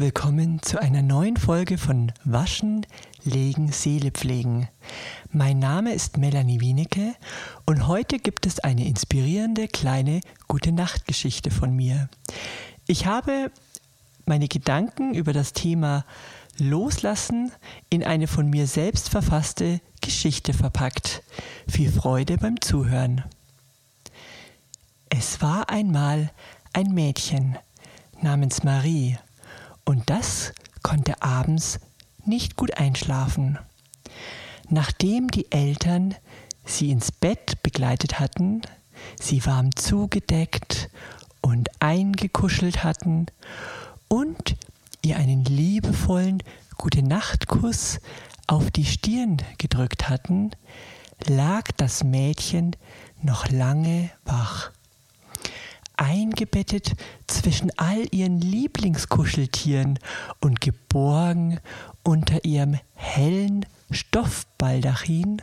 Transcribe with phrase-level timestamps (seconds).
[0.00, 2.86] Willkommen zu einer neuen Folge von Waschen,
[3.24, 4.68] Legen, Seele pflegen.
[5.32, 7.16] Mein Name ist Melanie Wienecke
[7.66, 12.08] und heute gibt es eine inspirierende kleine Gute Nacht Geschichte von mir.
[12.86, 13.50] Ich habe
[14.24, 16.04] meine Gedanken über das Thema
[16.58, 17.50] Loslassen
[17.90, 21.24] in eine von mir selbst verfasste Geschichte verpackt.
[21.68, 23.24] Viel Freude beim Zuhören.
[25.08, 26.30] Es war einmal
[26.72, 27.58] ein Mädchen
[28.22, 29.18] namens Marie
[29.88, 30.52] und das
[30.82, 31.80] konnte abends
[32.26, 33.58] nicht gut einschlafen.
[34.68, 36.14] Nachdem die Eltern
[36.66, 38.60] sie ins Bett begleitet hatten,
[39.18, 40.90] sie warm zugedeckt
[41.40, 43.28] und eingekuschelt hatten
[44.08, 44.56] und
[45.00, 46.42] ihr einen liebevollen
[46.76, 47.98] Gute Nachtkuss
[48.46, 50.50] auf die Stirn gedrückt hatten,
[51.26, 52.76] lag das Mädchen
[53.22, 54.70] noch lange wach
[55.98, 56.92] eingebettet
[57.26, 59.98] zwischen all ihren Lieblingskuscheltieren
[60.40, 61.60] und geborgen
[62.02, 65.42] unter ihrem hellen Stoffbaldachin,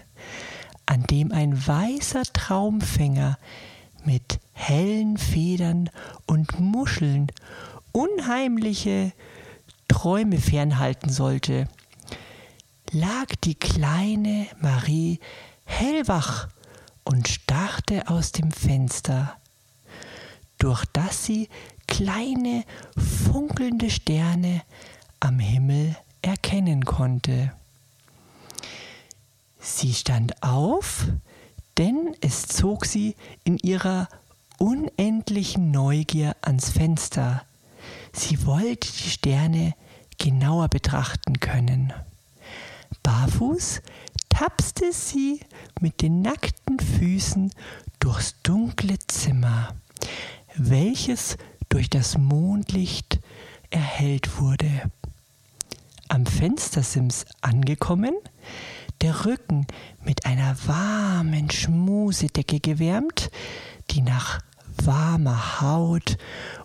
[0.86, 3.38] an dem ein weißer Traumfänger
[4.04, 5.90] mit hellen Federn
[6.28, 7.32] und Muscheln
[7.92, 9.14] unheimliche
[9.88, 11.68] Träume fernhalten sollte,
[12.92, 15.20] lag die kleine Marie
[15.64, 16.48] hellwach
[17.04, 19.38] und starrte aus dem Fenster
[20.58, 21.50] durch das sie
[21.88, 22.64] kleine
[22.98, 24.62] funkelnde Sterne
[25.20, 27.54] am Himmel erkennen konnte.
[29.60, 31.08] Sie stand auf,
[31.78, 34.08] denn es zog sie in ihrer
[34.58, 37.44] unendlichen Neugier ans Fenster.
[38.14, 39.74] Sie wollte die Sterne
[40.18, 41.94] genauer betrachten können.
[43.04, 43.82] Barfuß
[44.30, 45.42] tapste sie
[45.80, 47.52] mit den nackten Füßen
[48.00, 49.76] durchs dunkle Zimmer
[50.58, 51.38] welches
[51.70, 53.20] durch das Mondlicht
[53.70, 54.70] erhellt wurde.
[56.08, 58.16] Am Fenstersims angekommen,
[59.02, 59.68] der Rücken
[60.04, 63.30] mit einer warmen Schmusedecke gewärmt,
[63.92, 64.40] die nach
[64.78, 66.18] warmer Haut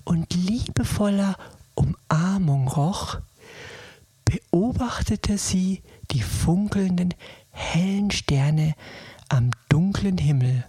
[0.05, 1.37] und liebevoller
[1.75, 3.19] Umarmung roch,
[4.25, 7.15] beobachtete sie die funkelnden
[7.51, 8.75] hellen Sterne
[9.29, 10.65] am dunklen Himmel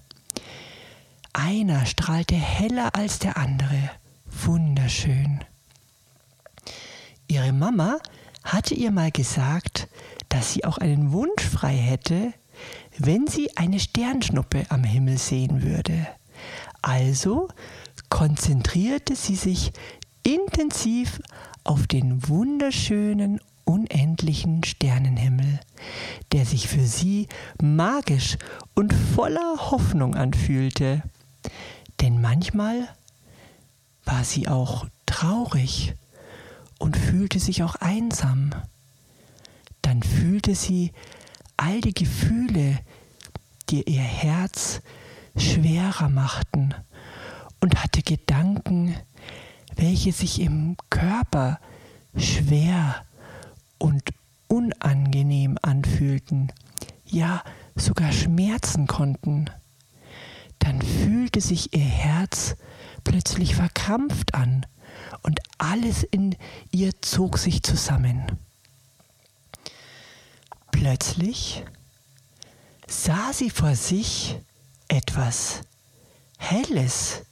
[1.33, 3.89] einer strahlte heller als der andere.
[4.25, 5.43] Wunderschön.
[7.27, 7.97] Ihre Mama
[8.43, 9.87] hatte ihr mal gesagt,
[10.29, 12.33] dass sie auch einen Wunsch frei hätte,
[12.97, 16.07] wenn sie eine Sternschnuppe am Himmel sehen würde.
[16.81, 17.47] Also
[18.09, 19.71] konzentrierte sie sich
[20.23, 21.21] intensiv
[21.63, 25.59] auf den wunderschönen, unendlichen Sternenhimmel,
[26.31, 27.27] der sich für sie
[27.61, 28.37] magisch
[28.75, 31.03] und voller Hoffnung anfühlte.
[32.01, 32.87] Denn manchmal
[34.05, 35.93] war sie auch traurig
[36.79, 38.49] und fühlte sich auch einsam.
[39.83, 40.93] Dann fühlte sie
[41.57, 42.79] all die Gefühle,
[43.69, 44.81] die ihr Herz
[45.37, 46.73] schwerer machten
[47.59, 48.95] und hatte Gedanken,
[49.75, 51.59] welche sich im Körper
[52.17, 53.05] schwer
[53.77, 54.11] und
[54.47, 56.51] unangenehm anfühlten,
[57.05, 57.43] ja
[57.75, 59.49] sogar schmerzen konnten
[60.61, 62.55] dann fühlte sich ihr Herz
[63.03, 64.65] plötzlich verkrampft an
[65.23, 66.35] und alles in
[66.71, 68.37] ihr zog sich zusammen.
[70.71, 71.63] Plötzlich
[72.87, 74.37] sah sie vor sich
[74.87, 75.61] etwas
[76.37, 77.23] Helles,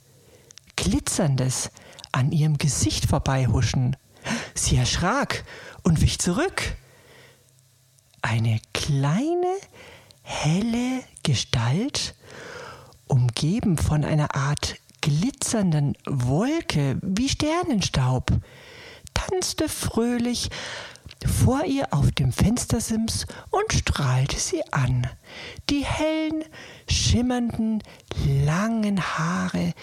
[0.76, 1.70] Glitzerndes
[2.12, 3.96] an ihrem Gesicht vorbeihuschen.
[4.54, 5.44] Sie erschrak
[5.82, 6.76] und wich zurück.
[8.22, 9.54] Eine kleine,
[10.22, 12.14] helle Gestalt
[13.10, 18.30] umgeben von einer Art glitzernden Wolke wie Sternenstaub,
[19.14, 20.50] tanzte fröhlich
[21.26, 25.06] vor ihr auf dem Fenstersims und strahlte sie an.
[25.68, 26.44] Die hellen,
[26.88, 27.82] schimmernden,
[28.44, 29.74] langen Haare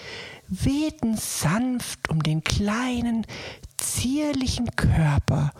[0.48, 3.26] wehten sanft um den kleinen,
[3.76, 5.52] zierlichen Körper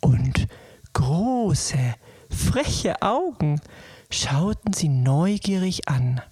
[0.00, 0.46] und
[0.92, 1.94] große,
[2.30, 3.60] freche Augen
[4.10, 6.22] schauten sie neugierig an.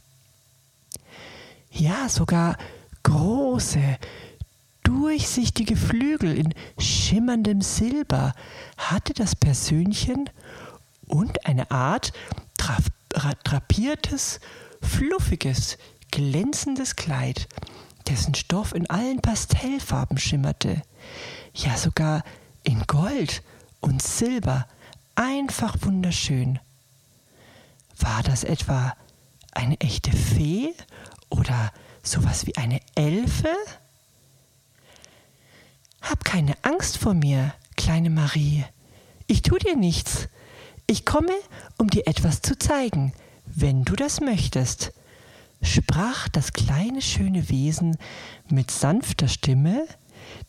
[1.72, 2.58] Ja, sogar
[3.02, 3.98] große,
[4.82, 8.34] durchsichtige Flügel in schimmerndem Silber
[8.76, 10.28] hatte das Persönchen
[11.06, 12.12] und eine Art
[13.44, 14.38] drapiertes,
[14.82, 15.78] fluffiges,
[16.10, 17.48] glänzendes Kleid,
[18.06, 20.82] dessen Stoff in allen Pastellfarben schimmerte,
[21.54, 22.22] ja sogar
[22.64, 23.42] in Gold
[23.80, 24.66] und Silber,
[25.14, 26.58] einfach wunderschön.
[27.98, 28.94] War das etwa
[29.52, 30.74] eine echte Fee
[31.30, 31.72] oder
[32.02, 33.48] sowas wie eine Elfe?
[36.00, 38.64] Hab keine Angst vor mir, kleine Marie.
[39.26, 40.28] Ich tu dir nichts.
[40.86, 41.32] Ich komme,
[41.78, 43.12] um dir etwas zu zeigen,
[43.46, 44.92] wenn du das möchtest,
[45.62, 47.96] sprach das kleine schöne Wesen
[48.50, 49.86] mit sanfter Stimme,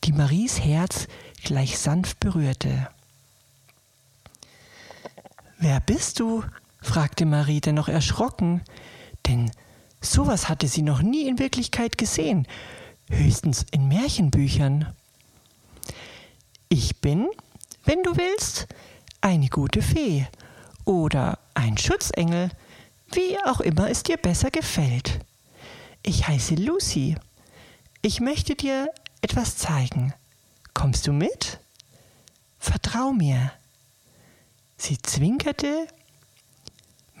[0.02, 1.06] die Maries Herz
[1.42, 2.88] gleich sanft berührte.
[5.58, 6.42] Wer bist du?
[6.84, 8.62] Fragte Marie dennoch erschrocken,
[9.26, 9.50] denn
[10.00, 12.46] sowas hatte sie noch nie in Wirklichkeit gesehen,
[13.08, 14.92] höchstens in Märchenbüchern.
[16.68, 17.28] Ich bin,
[17.84, 18.66] wenn du willst,
[19.20, 20.26] eine gute Fee
[20.84, 22.50] oder ein Schutzengel,
[23.12, 25.20] wie auch immer es dir besser gefällt.
[26.02, 27.16] Ich heiße Lucy.
[28.02, 28.90] Ich möchte dir
[29.22, 30.12] etwas zeigen.
[30.74, 31.58] Kommst du mit?
[32.58, 33.52] Vertrau mir.
[34.76, 35.86] Sie zwinkerte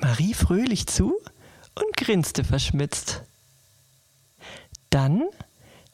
[0.04, 1.14] Marie fröhlich zu
[1.74, 3.22] und grinste verschmitzt.
[4.90, 5.22] Dann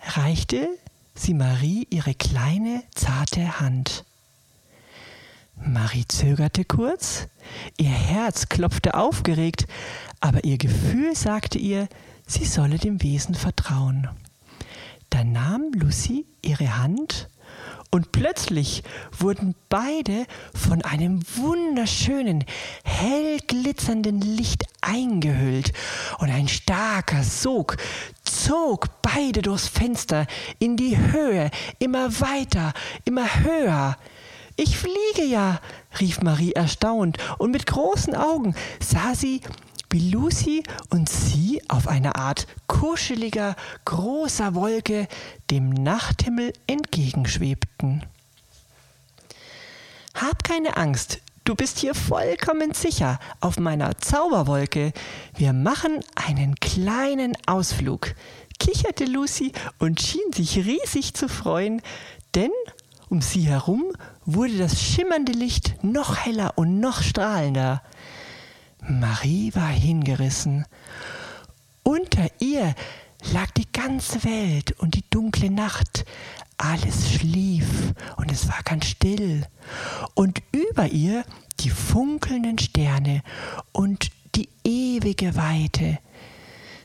[0.01, 0.69] reichte
[1.15, 4.05] sie Marie ihre kleine, zarte Hand.
[5.55, 7.29] Marie zögerte kurz,
[7.79, 9.69] ihr Herz klopfte aufgeregt,
[10.19, 11.89] aber ihr Gefühl sagte ihr,
[12.27, 14.09] sie solle dem Wesen vertrauen.
[15.11, 17.29] Da nahm Lucy ihre Hand
[17.90, 18.82] und plötzlich
[19.19, 22.44] wurden beide von einem wunderschönen,
[22.84, 25.72] hell glitzernden Licht eingehüllt
[26.19, 27.76] und ein starker Sog
[28.25, 30.26] zog beide durchs Fenster
[30.58, 32.72] in die Höhe, immer weiter,
[33.04, 33.96] immer höher.
[34.56, 35.60] Ich fliege ja,
[35.98, 39.40] rief Marie erstaunt, und mit großen Augen sah sie,
[39.90, 45.08] wie Lucy und sie auf einer Art kuscheliger, großer Wolke
[45.50, 48.04] dem Nachthimmel entgegenschwebten.
[50.14, 54.92] Hab keine Angst, du bist hier vollkommen sicher auf meiner Zauberwolke.
[55.37, 58.14] Wir machen einen kleinen Ausflug,
[58.58, 61.82] kicherte Lucy und schien sich riesig zu freuen,
[62.34, 62.50] denn
[63.08, 63.84] um sie herum
[64.25, 67.82] wurde das schimmernde Licht noch heller und noch strahlender.
[68.88, 70.67] Marie war hingerissen.
[71.82, 72.75] Unter ihr
[73.32, 76.05] lag die ganze Welt und die dunkle Nacht.
[76.56, 79.47] Alles schlief und es war ganz still.
[80.15, 81.25] Und über ihr
[81.61, 83.23] die funkelnden Sterne
[83.73, 85.99] und die ewige Weite.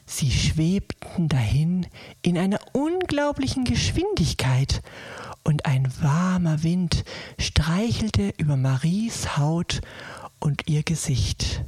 [0.05, 1.87] Sie schwebten dahin
[2.21, 4.81] in einer unglaublichen Geschwindigkeit
[5.43, 7.03] und ein warmer Wind
[7.39, 9.81] streichelte über Maries Haut
[10.39, 11.63] und ihr Gesicht.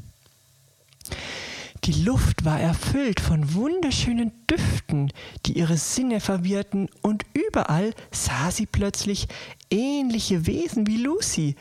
[1.88, 5.10] Die Luft war erfüllt von wunderschönen Düften,
[5.46, 9.30] die ihre Sinne verwirrten, und überall sah sie plötzlich
[9.72, 11.56] ähnliche Wesen wie Lucy,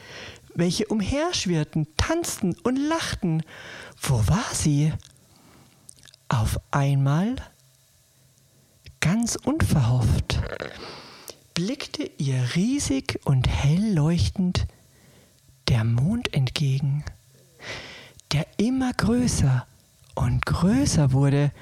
[0.53, 3.45] welche umherschwirrten, tanzten und lachten.
[4.03, 4.93] Wo war sie?
[6.29, 7.37] Auf einmal,
[8.99, 10.41] ganz unverhofft,
[11.55, 14.67] blickte ihr riesig und hell leuchtend
[15.69, 17.05] der Mond entgegen,
[18.33, 19.69] der immer größer
[20.17, 21.53] und größer wurde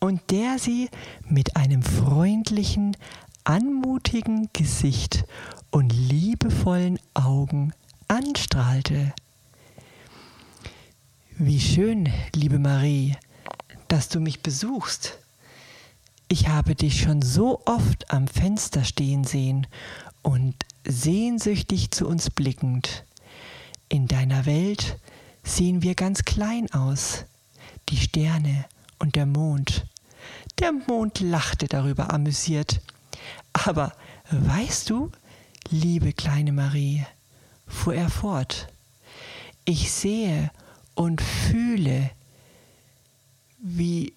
[0.00, 0.90] und der sie
[1.26, 2.96] mit einem freundlichen,
[3.44, 5.24] anmutigen Gesicht
[5.70, 7.72] und liebevollen Augen
[8.06, 9.14] anstrahlte.
[11.38, 13.16] Wie schön, liebe Marie,
[13.86, 15.18] dass du mich besuchst.
[16.28, 19.66] Ich habe dich schon so oft am Fenster stehen sehen
[20.22, 20.54] und
[20.86, 23.04] sehnsüchtig zu uns blickend.
[23.88, 24.98] In deiner Welt
[25.48, 27.24] sehen wir ganz klein aus,
[27.88, 28.66] die Sterne
[28.98, 29.86] und der Mond.
[30.58, 32.80] Der Mond lachte darüber amüsiert.
[33.52, 33.92] Aber
[34.30, 35.10] weißt du,
[35.70, 37.04] liebe kleine Marie,
[37.66, 38.68] fuhr er fort,
[39.64, 40.50] ich sehe
[40.94, 42.10] und fühle,
[43.58, 44.14] wie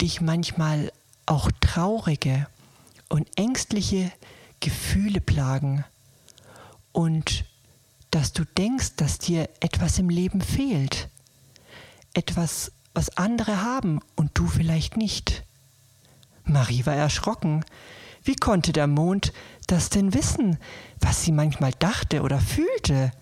[0.00, 0.92] dich manchmal
[1.26, 2.46] auch traurige
[3.08, 4.10] und ängstliche
[4.60, 5.84] Gefühle plagen
[6.92, 7.44] und
[8.12, 11.08] dass du denkst, dass dir etwas im Leben fehlt,
[12.14, 15.44] etwas, was andere haben und du vielleicht nicht.
[16.44, 17.64] Marie war erschrocken.
[18.22, 19.32] Wie konnte der Mond
[19.66, 20.58] das denn wissen,
[21.00, 23.12] was sie manchmal dachte oder fühlte?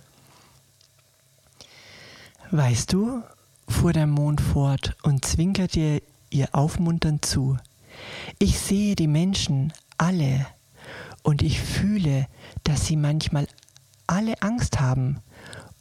[2.50, 3.22] Weißt du,
[3.68, 7.56] fuhr der Mond fort und zwinkerte ihr aufmunternd zu,
[8.38, 10.46] ich sehe die Menschen alle
[11.22, 12.26] und ich fühle,
[12.64, 13.46] dass sie manchmal
[14.10, 15.20] alle Angst haben,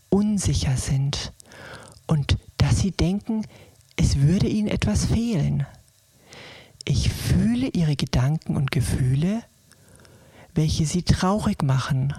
[0.09, 1.33] unsicher sind
[2.05, 3.45] und dass sie denken,
[3.95, 5.65] es würde ihnen etwas fehlen.
[6.86, 9.43] Ich fühle ihre Gedanken und Gefühle,
[10.53, 12.13] welche sie traurig machen.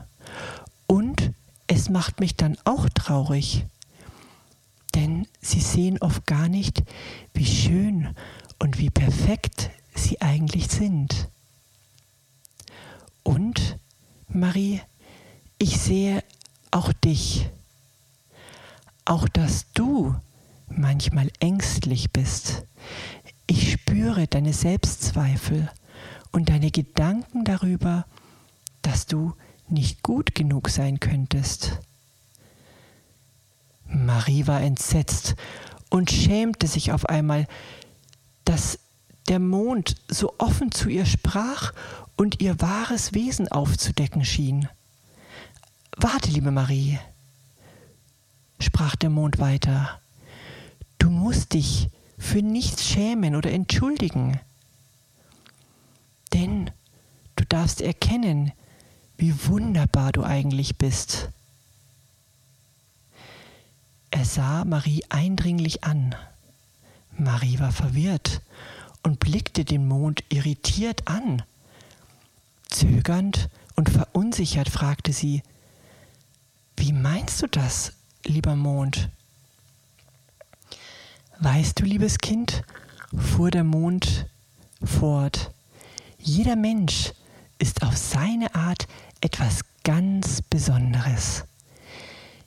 [0.89, 1.33] Und
[1.69, 3.67] es macht mich dann auch traurig,
[4.97, 6.83] denn sie sehen oft gar nicht,
[7.35, 8.17] wie schön
[8.59, 11.29] und wie perfekt sie eigentlich sind.
[13.23, 13.79] Und,
[14.29, 14.81] Marie,
[15.61, 16.25] ich sehe
[16.71, 17.51] auch dich,
[19.05, 20.17] auch dass du
[20.69, 22.65] manchmal ängstlich bist.
[23.47, 25.71] Ich spüre deine Selbstzweifel
[26.33, 28.07] und deine Gedanken darüber,
[28.81, 29.35] dass du
[29.69, 31.79] nicht gut genug sein könntest.
[33.85, 35.35] Marie war entsetzt
[35.91, 37.47] und schämte sich auf einmal,
[38.47, 38.79] dass
[39.29, 41.73] der Mond so offen zu ihr sprach
[42.17, 44.67] und ihr wahres Wesen aufzudecken schien.
[46.03, 46.99] Warte, liebe Marie,
[48.59, 50.01] sprach der Mond weiter,
[50.97, 54.41] du musst dich für nichts schämen oder entschuldigen,
[56.33, 56.71] denn
[57.37, 58.53] du darfst erkennen,
[59.19, 61.29] wie wunderbar du eigentlich bist.
[64.11, 66.15] Er sah Marie eindringlich an.
[67.19, 68.41] Marie war verwirrt
[69.03, 71.43] und blickte den Mond irritiert an.
[72.71, 75.43] Zögernd und verunsichert fragte sie,
[76.81, 77.93] Wie meinst du das,
[78.25, 79.11] lieber Mond?
[81.39, 82.63] Weißt du, liebes Kind,
[83.15, 84.27] fuhr der Mond
[84.83, 85.53] fort,
[86.17, 87.13] jeder Mensch
[87.59, 88.89] ist auf seine Art
[89.21, 91.45] etwas ganz Besonderes.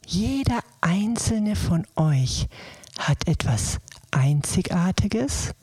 [0.07, 2.47] Jeder einzelne von euch
[2.97, 3.77] hat etwas
[4.09, 5.53] Einzigartiges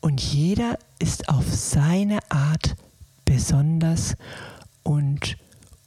[0.00, 2.76] und jeder ist auf seine Art
[3.26, 4.16] besonders
[4.84, 5.36] und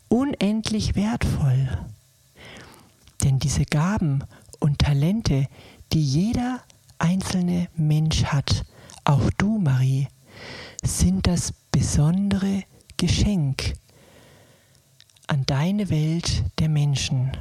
[0.10, 1.67] unendlich wertvoll.
[3.24, 4.24] Denn diese Gaben
[4.60, 5.48] und Talente,
[5.94, 6.62] die jeder
[7.00, 8.65] einzelne Mensch hat,
[9.06, 10.08] auch du, Marie,
[10.84, 12.63] sind das besondere
[12.98, 13.74] Geschenk
[15.27, 17.32] an deine Welt der Menschen.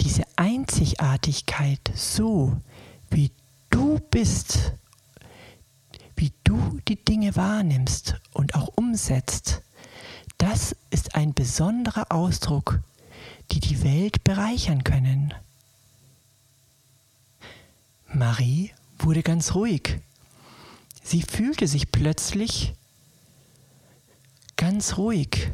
[0.00, 2.56] Diese Einzigartigkeit so,
[3.10, 3.30] wie
[3.70, 4.74] du bist,
[6.16, 9.62] wie du die Dinge wahrnimmst und auch umsetzt,
[10.38, 12.80] das ist ein besonderer Ausdruck,
[13.50, 15.34] die die Welt bereichern können.
[18.12, 20.00] Marie wurde ganz ruhig.
[21.02, 22.74] Sie fühlte sich plötzlich
[24.56, 25.50] ganz ruhig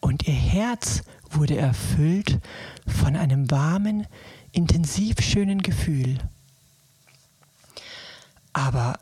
[0.00, 2.38] und ihr Herz wurde erfüllt
[2.86, 4.06] von einem warmen,
[4.52, 6.18] intensiv schönen Gefühl.
[8.52, 8.98] Aber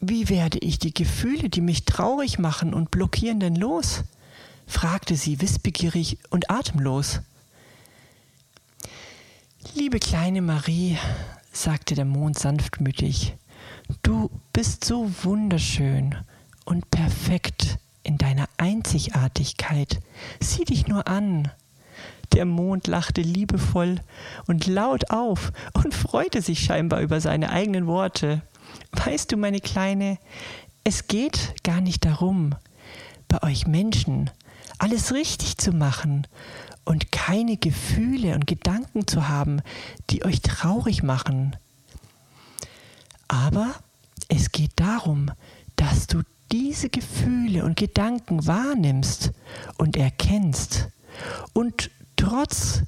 [0.00, 4.04] wie werde ich die Gefühle, die mich traurig machen und blockieren, denn los?
[4.66, 7.20] fragte sie wissbegierig und atemlos.
[9.74, 10.96] Liebe kleine Marie,
[11.52, 13.36] sagte der Mond sanftmütig,
[14.02, 16.14] du bist so wunderschön
[16.64, 20.00] und perfekt in deiner Einzigartigkeit.
[20.40, 21.50] Sieh dich nur an.
[22.32, 24.00] Der Mond lachte liebevoll
[24.46, 28.42] und laut auf und freute sich scheinbar über seine eigenen Worte.
[28.92, 30.18] Weißt du, meine Kleine,
[30.84, 32.54] es geht gar nicht darum,
[33.28, 34.30] bei euch Menschen
[34.78, 36.26] alles richtig zu machen
[36.86, 39.60] und keine Gefühle und Gedanken zu haben,
[40.08, 41.56] die euch traurig machen.
[43.28, 43.74] Aber
[44.28, 45.30] es geht darum,
[45.74, 49.32] dass du diese Gefühle und Gedanken wahrnimmst
[49.76, 50.88] und erkennst
[51.52, 52.82] und trotz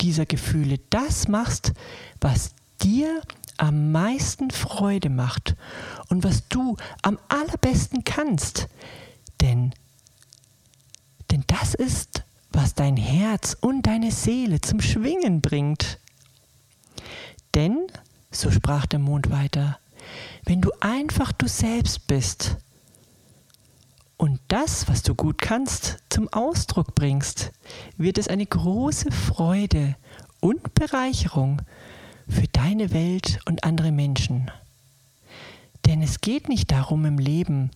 [0.00, 1.72] dieser Gefühle das machst,
[2.20, 2.50] was
[2.82, 3.22] dir
[3.56, 5.56] am meisten Freude macht
[6.10, 8.68] und was du am allerbesten kannst.
[9.40, 9.72] Denn,
[11.30, 12.17] denn das ist,
[12.50, 15.98] was dein Herz und deine Seele zum Schwingen bringt.
[17.54, 17.86] Denn,
[18.30, 19.78] so sprach der Mond weiter,
[20.44, 22.56] wenn du einfach du selbst bist,
[24.18, 27.52] und das, was du gut kannst, zum Ausdruck bringst,
[27.96, 29.94] wird es eine große Freude
[30.40, 31.62] und Bereicherung
[32.28, 34.50] für deine Welt und andere Menschen.
[35.86, 37.70] Denn es geht nicht darum im Leben,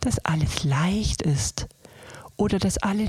[0.00, 1.68] dass alles leicht ist
[2.36, 3.08] oder dass alle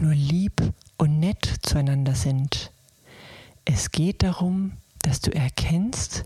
[0.00, 0.62] nur lieb
[0.96, 2.72] und nett zueinander sind.
[3.64, 6.24] Es geht darum, dass du erkennst,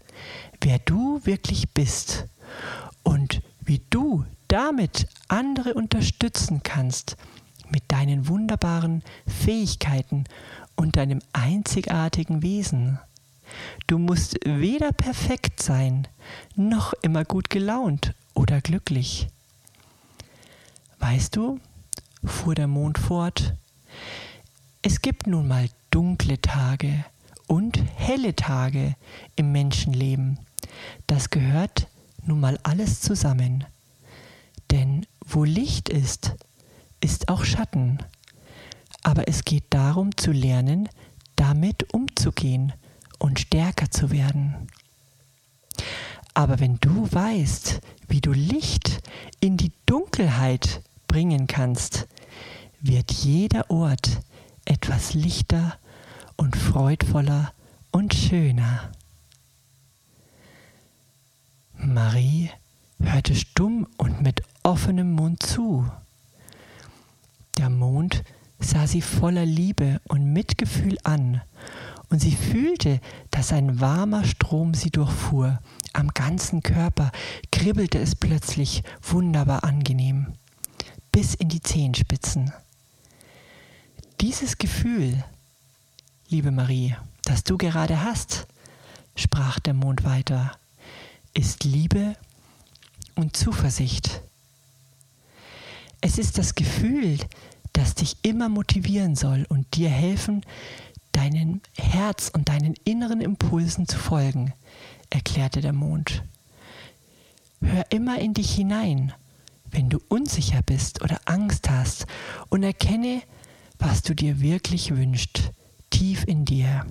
[0.61, 2.26] wer du wirklich bist
[3.02, 7.17] und wie du damit andere unterstützen kannst
[7.71, 10.25] mit deinen wunderbaren Fähigkeiten
[10.76, 12.99] und deinem einzigartigen Wesen.
[13.87, 16.09] Du musst weder perfekt sein,
[16.55, 19.29] noch immer gut gelaunt oder glücklich.
[20.99, 21.59] Weißt du,
[22.25, 23.55] fuhr der Mond fort,
[24.83, 27.05] es gibt nun mal dunkle Tage
[27.47, 28.97] und helle Tage
[29.37, 30.41] im Menschenleben.
[31.07, 31.87] Das gehört
[32.27, 33.65] nun mal alles zusammen.
[34.73, 36.35] Denn wo Licht ist,
[37.01, 37.99] ist auch Schatten.
[39.05, 40.89] Aber es geht darum zu lernen,
[41.37, 42.73] damit umzugehen
[43.19, 44.69] und stärker zu werden.
[46.35, 49.03] Aber wenn du weißt, wie du Licht
[49.41, 52.09] in die Dunkelheit bringen kannst,
[52.81, 54.23] wird jeder Ort
[54.64, 55.78] etwas lichter
[56.37, 57.52] und freudvoller
[57.90, 58.92] und schöner.
[61.76, 62.50] Marie
[63.00, 65.87] hörte stumm und mit offenem Mund zu.
[67.59, 68.23] Der Mond
[68.61, 71.42] sah sie voller Liebe und Mitgefühl an,
[72.12, 73.00] und sie fühlte,
[73.31, 75.61] dass ein warmer Strom sie durchfuhr.
[75.95, 77.11] Am ganzen Körper
[77.50, 80.35] kribbelte es plötzlich wunderbar angenehm,
[81.11, 82.52] bis in die Zehenspitzen.
[84.23, 85.25] Dieses Gefühl,
[86.29, 88.47] liebe Marie, das du gerade hast,
[89.17, 90.52] sprach der Mond weiter,
[91.35, 92.14] ist Liebe
[93.17, 94.23] und Zuversicht.
[96.00, 97.19] Es ist das Gefühl,
[97.73, 100.47] das dich immer motivieren soll und dir helfen,
[101.11, 104.52] deinem Herz und deinen inneren Impulsen zu folgen,
[105.11, 106.23] erklärte der Mond.
[107.61, 109.12] Hör immer in dich hinein,
[109.73, 112.07] wenn du unsicher bist oder Angst hast,
[112.50, 113.23] und erkenne,
[113.83, 115.51] was du dir wirklich wünschst,
[115.91, 116.87] tief in dir.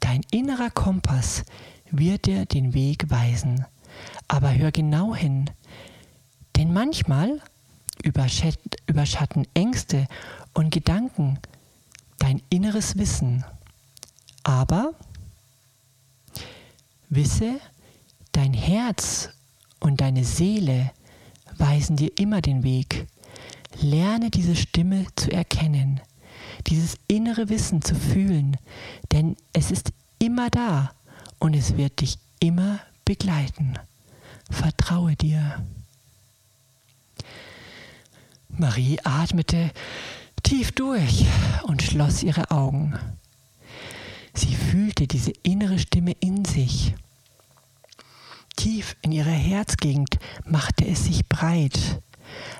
[0.00, 1.44] Dein innerer Kompass
[1.90, 3.64] wird dir den Weg weisen,
[4.28, 5.48] aber hör genau hin,
[6.56, 7.40] denn manchmal
[8.02, 10.06] überschatten Ängste
[10.52, 11.38] und Gedanken
[12.18, 13.44] dein inneres Wissen.
[14.42, 14.92] Aber
[17.08, 17.58] wisse,
[18.32, 19.30] dein Herz
[19.80, 20.90] und deine Seele
[21.56, 23.06] weisen dir immer den Weg.
[23.84, 26.00] Lerne diese Stimme zu erkennen,
[26.68, 28.56] dieses innere Wissen zu fühlen,
[29.12, 30.92] denn es ist immer da
[31.38, 33.74] und es wird dich immer begleiten.
[34.50, 35.62] Vertraue dir.
[38.48, 39.70] Marie atmete
[40.42, 41.26] tief durch
[41.64, 42.98] und schloss ihre Augen.
[44.32, 46.94] Sie fühlte diese innere Stimme in sich.
[48.56, 52.00] Tief in ihrer Herzgegend machte es sich breit,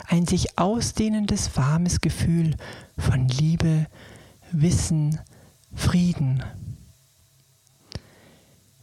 [0.07, 2.57] ein sich ausdehnendes warmes Gefühl
[2.99, 3.87] von Liebe,
[4.53, 5.21] Wissen,
[5.75, 6.43] Frieden.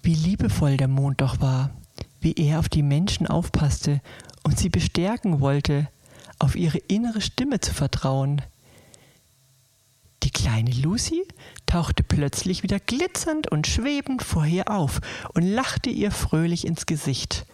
[0.02, 1.72] Wie liebevoll der Mond doch war,
[2.20, 4.02] wie er auf die Menschen aufpasste
[4.44, 5.88] und sie bestärken wollte,
[6.40, 8.42] auf ihre innere Stimme zu vertrauen.
[10.24, 11.24] Die kleine Lucy
[11.66, 15.02] tauchte plötzlich wieder glitzernd und schwebend vor ihr auf
[15.34, 17.46] und lachte ihr fröhlich ins Gesicht.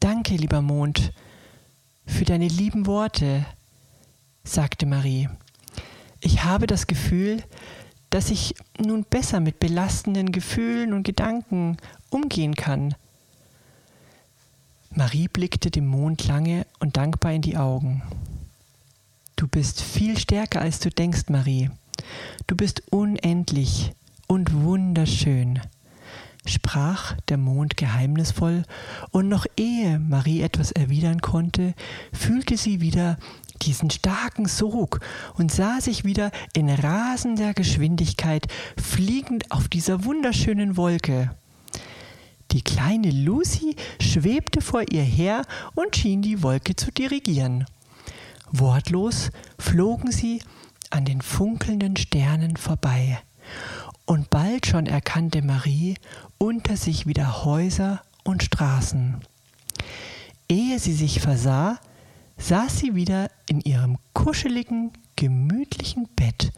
[0.00, 1.12] Danke, lieber Mond,
[2.10, 3.46] für deine lieben Worte,
[4.44, 5.28] sagte Marie.
[6.20, 7.42] Ich habe das Gefühl,
[8.10, 11.76] dass ich nun besser mit belastenden Gefühlen und Gedanken
[12.10, 12.94] umgehen kann.
[14.90, 18.02] Marie blickte dem Mond lange und dankbar in die Augen.
[19.36, 21.70] Du bist viel stärker, als du denkst, Marie.
[22.48, 23.92] Du bist unendlich
[24.26, 25.60] und wunderschön,
[26.46, 28.64] sprach der Mond geheimnisvoll,
[29.10, 31.74] und noch ehe Marie etwas erwidern konnte,
[32.12, 33.18] fühlte sie wieder
[33.62, 35.00] diesen starken Sog
[35.34, 38.46] und sah sich wieder in rasender Geschwindigkeit
[38.80, 41.30] fliegend auf dieser wunderschönen Wolke.
[42.52, 45.42] Die kleine Lucy schwebte vor ihr her
[45.74, 47.64] und schien die Wolke zu dirigieren.
[48.50, 50.42] Wortlos flogen sie
[50.90, 53.20] an den funkelnden Sternen vorbei,
[54.10, 55.94] und bald schon erkannte Marie
[56.36, 59.20] unter sich wieder Häuser und Straßen.
[60.48, 61.78] Ehe sie sich versah,
[62.36, 66.50] saß sie wieder in ihrem kuscheligen, gemütlichen Bett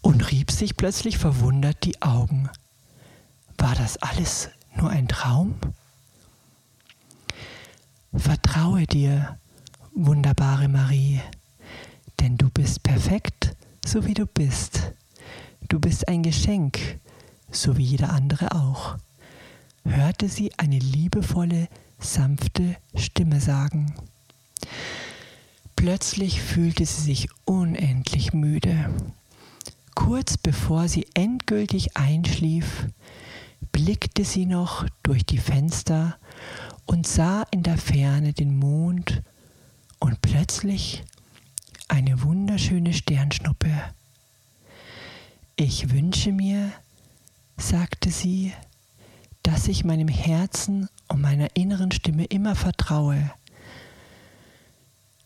[0.00, 2.48] und rieb sich plötzlich verwundert die Augen.
[3.58, 5.56] War das alles nur ein Traum?
[8.14, 9.36] Vertraue dir,
[9.94, 11.20] wunderbare Marie,
[12.20, 14.94] denn du bist perfekt, so wie du bist.
[15.70, 16.98] Du bist ein Geschenk,
[17.52, 18.96] so wie jeder andere auch,
[19.84, 21.68] hörte sie eine liebevolle,
[22.00, 23.94] sanfte Stimme sagen.
[25.76, 28.92] Plötzlich fühlte sie sich unendlich müde.
[29.94, 32.88] Kurz bevor sie endgültig einschlief,
[33.70, 36.16] blickte sie noch durch die Fenster
[36.84, 39.22] und sah in der Ferne den Mond
[40.00, 41.04] und plötzlich
[41.86, 43.70] eine wunderschöne Sternschnuppe.
[45.62, 46.72] Ich wünsche mir,
[47.58, 48.54] sagte sie,
[49.42, 53.30] dass ich meinem Herzen und meiner inneren Stimme immer vertraue,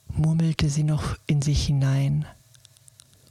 [0.08, 2.26] murmelte sie noch in sich hinein,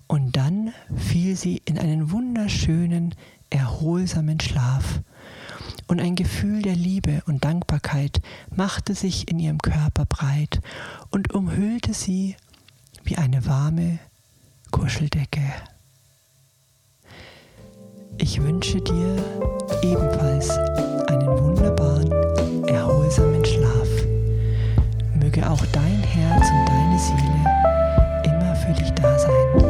[0.07, 3.15] und dann fiel sie in einen wunderschönen,
[3.49, 5.01] erholsamen Schlaf,
[5.87, 10.61] und ein Gefühl der Liebe und Dankbarkeit machte sich in ihrem Körper breit
[11.11, 12.37] und umhüllte sie
[13.03, 13.99] wie eine warme
[14.71, 15.43] Kuscheldecke.
[18.17, 19.15] Ich wünsche dir
[19.81, 20.49] ebenfalls
[21.07, 22.11] einen wunderbaren,
[22.67, 23.87] erholsamen Schlaf.
[25.19, 29.62] Möge auch dein Herz und deine Seele immer für dich da sein.